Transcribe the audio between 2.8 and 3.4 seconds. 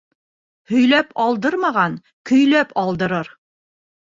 алдырыр